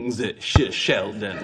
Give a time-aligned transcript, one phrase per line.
[0.00, 1.36] things at Sh- Sheldon.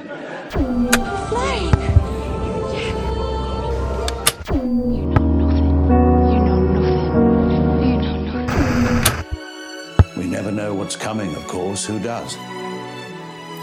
[10.16, 11.84] We never know what's coming, of course.
[11.84, 12.36] Who does?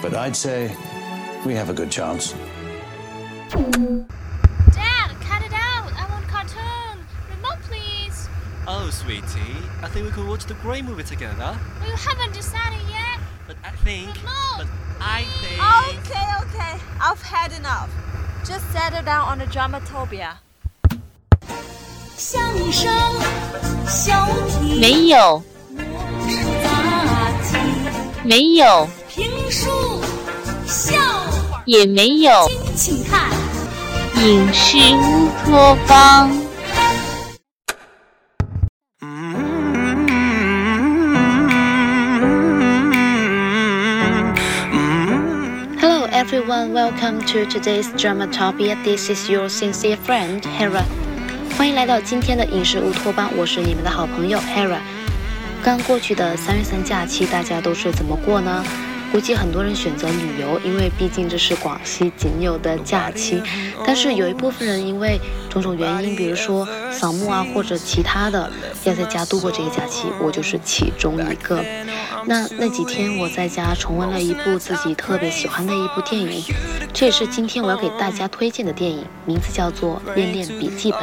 [0.02, 0.76] But I'd say
[1.46, 2.34] we have a good chance.
[4.74, 5.92] Dad, cut it out!
[5.96, 7.06] I want cartoon!
[7.30, 8.28] Remote, please!
[8.68, 11.58] Oh, sweetie, I think we could watch the Grey movie together.
[11.82, 13.20] We haven't decided yet.
[13.48, 14.08] But I think.
[14.18, 14.34] Remote.
[14.58, 15.60] But I think.
[15.60, 16.80] Okay, okay.
[17.02, 17.90] I've had enough.
[18.46, 20.38] Just settle down on the dramatopia.
[22.16, 22.90] 相声
[23.86, 24.26] 小
[24.62, 25.44] 品没有，
[28.24, 29.70] 没有，评书
[30.66, 30.96] 笑
[31.52, 32.50] 话，也没有。
[32.76, 33.30] 请看
[34.16, 36.43] 影视乌托邦。
[46.24, 48.82] Everyone, welcome to today's Dramatopia.
[48.86, 50.86] This is your sincere friend Hera.
[51.58, 54.78] 欢迎来到今天的影视乌托邦，我是你们的好朋友 Hera。
[55.62, 58.64] 刚过去的三月三假期，大家都是怎么过呢？
[59.14, 63.40] 估计很多人选择旅游，因为毕竟这是广西仅有的假期。
[63.86, 65.20] 但是有一部分人因为
[65.52, 68.52] 种种原因，比如说扫墓啊或者其他的，
[68.86, 71.64] 要在家度过这个假期，我就是其中一个。
[72.26, 76.42] 那那几天我在家重温了一部自己特别喜欢的一部电影，
[76.92, 81.00] 这也是今天我要给大家推荐的电影，名字叫做《恋恋笔记本》。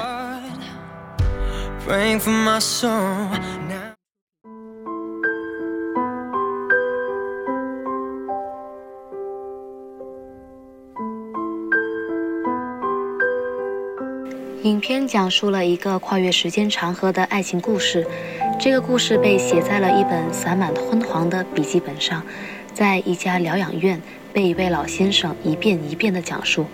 [14.63, 18.07] 影片讲述了一个跨越时间长河的爱情故事，
[18.61, 22.23] 这个故事被写在了一本洒满昏黄的笔记本上，
[22.75, 23.99] 在一家疗养院
[24.35, 26.67] 被一位老先生一遍一遍地讲述。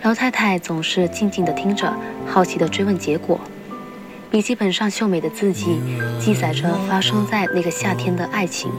[0.00, 1.94] 老太太总是静静地听着，
[2.26, 3.38] 好奇地追问结果。
[4.30, 5.78] 笔记本上秀美的字迹
[6.18, 8.72] 记载着发生在那个夏天的爱情。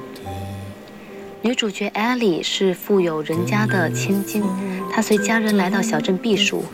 [1.43, 4.43] 女主角艾莉是富有人家的千金，
[4.91, 6.65] 她随家人来到小镇避暑，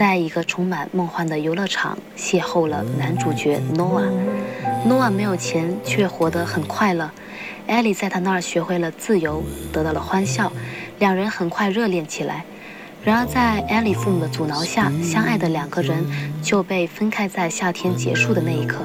[0.00, 4.02] 在一个充满梦幻的游乐场邂逅了男主角诺瓦。
[4.86, 7.10] 诺瓦没有钱，却活得很快乐。
[7.66, 10.50] 艾莉在他那儿学会了自由，得到了欢笑，
[10.98, 12.46] 两人很快热恋起来。
[13.04, 16.02] 然而，在艾莉父母的阻挠下，相爱的两个人
[16.42, 18.78] 就被分开在夏天结束的那一刻。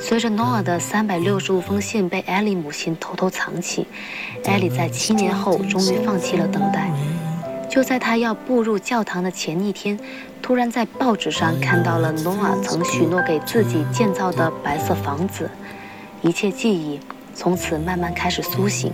[0.00, 3.86] 随着 Noah 的三百六十五封信被艾莉母亲偷偷藏起，
[4.44, 6.90] 艾莉在七年后终于放弃了等待。
[7.76, 10.00] 就在他要步入教堂的前一天，
[10.40, 15.50] 突然在报纸上看到了 Noah 曾许诺给自己建造的白色房子，
[16.22, 16.98] 一切记忆
[17.34, 18.90] 从此慢慢开始苏醒。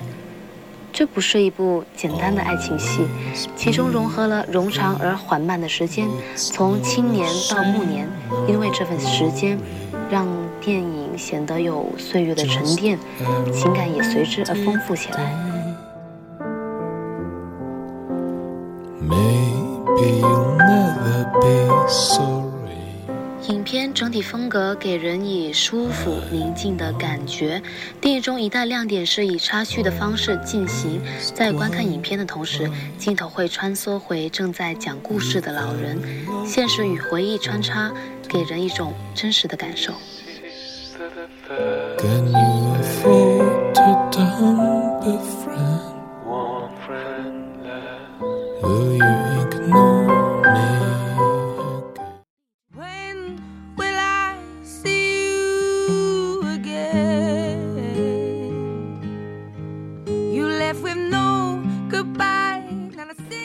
[0.93, 3.07] 这不是一部简单的爱情戏，
[3.55, 8.09] 其中融合了冗长而缓慢的时间，从青年到暮年。
[8.49, 9.57] 因为这份时间，
[10.11, 10.27] 让
[10.61, 12.99] 电影显得有岁月的沉淀，
[13.55, 15.52] 情感也随之而丰富起来。
[23.49, 27.63] 影片整体风格给人以舒服宁静的感觉。
[28.01, 31.01] 电影中一大亮点是以插叙的方式进行，
[31.35, 35.99] 在观看影片的同时，镜头会穿梭回正在讲故事的老人，
[36.47, 37.93] 现实与回忆穿插，
[38.29, 39.93] 给人一种真实的感受。
[41.99, 43.83] Can you afford to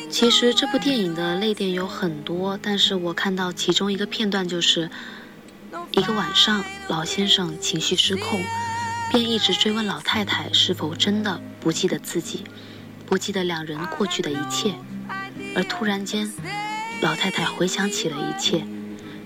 [0.09, 4.89] 其实这部电影的泪点有很多，但是我看到其中一个片段，就是
[5.91, 8.41] 一个晚上，老先生情绪失控，
[9.11, 12.45] 便一直追问老太太是否真的不记得自己，
[13.05, 14.73] 不记得两人过去的一切，
[15.55, 16.31] 而突然间，
[17.01, 18.65] 老太太回想起了一切，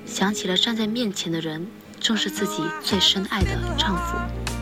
[0.05, 1.67] 想起了站在面前的人
[1.99, 4.60] 正是自己最深爱的丈夫。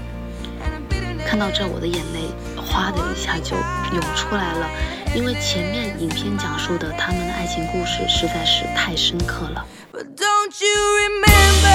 [1.30, 2.22] 看到这，我的眼泪
[2.58, 3.56] 哗的一下就
[3.94, 4.68] 涌出来了，
[5.14, 9.64] 因为前面影片讲述的他们的爱情故事实在是太深刻了。
[9.94, 11.70] But don't you remember?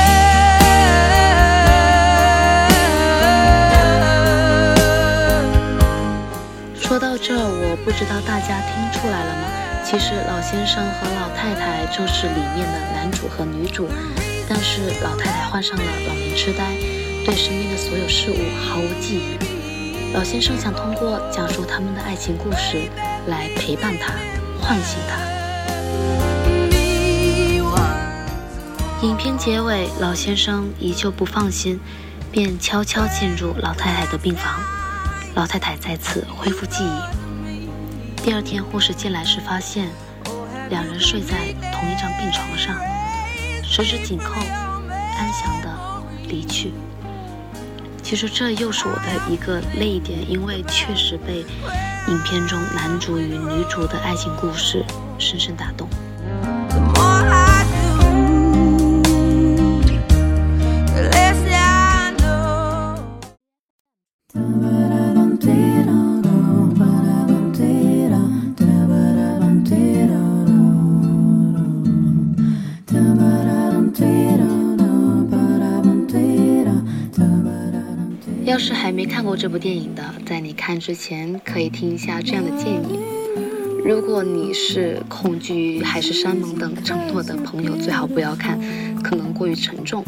[6.74, 9.46] 说到这儿，我不知道大家听出来了吗？
[9.84, 13.86] 其实老先生和老太太就是里面的男主和女主，
[14.48, 16.74] 但是老太太患上了老年痴呆，
[17.24, 20.12] 对身边的所有事物毫无记忆。
[20.12, 22.88] 老先生想通过讲述他们的爱情故事
[23.26, 24.12] 来陪伴他，
[24.60, 25.16] 唤醒他。
[29.00, 31.80] 影片结尾，老先生依旧不放心，
[32.30, 34.60] 便悄悄进入老太太的病房。
[35.34, 38.22] 老太太再次恢复记忆。
[38.22, 39.88] 第二天，护士进来时发现，
[40.68, 42.76] 两人睡在同一张病床上，
[43.62, 44.34] 十指紧扣，
[44.90, 45.68] 安详地
[46.28, 46.72] 离去。
[48.04, 51.38] 其实这又是我的一个泪点，因为确实被
[52.06, 54.84] 影片中男主与女主的爱情故事
[55.18, 55.88] 深深打动。
[78.54, 83.00] 要是还没看过这部电影的，在你看之前可以听一下这样的建议。
[83.84, 88.56] 如果你是恐惧还是山盟等承诺的朋友，最好不要看，
[89.02, 90.04] 可能过于沉重。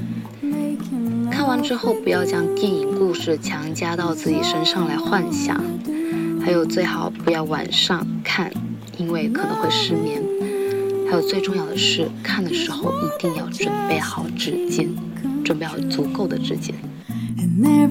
[1.28, 5.60] 看完之后不要将电影故事强加到自己身上来幻想，
[6.40, 8.48] 还有最好不要晚上看，
[8.96, 10.22] 因为可能会失眠。
[11.10, 14.90] 还有最重要的是，看的时候一定要准备好纸巾，
[15.44, 16.70] 准备好足够的纸巾。
[17.58, 17.90] 恋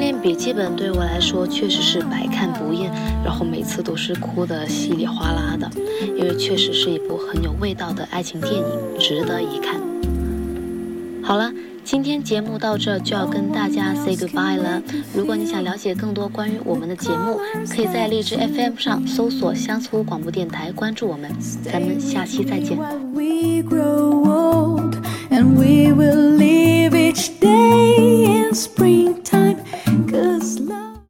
[0.00, 2.90] 恋笔记本对我来说确实是百看不厌，
[3.24, 5.70] 然后每次都是哭得稀里哗啦的，
[6.18, 8.64] 因为确实是一部很有味道的爱情电影，
[8.98, 9.85] 值得一看。
[11.26, 11.52] 好了。
[11.82, 14.82] 今天节目到这就要跟大家 say goodbye 了。
[15.14, 17.38] 如果你想了解更多关于我们的节目，
[17.68, 21.30] 可以在荔枝 FM 上搜索相思湖广播电台，关注我们。
[21.64, 22.76] 咱们下期再见。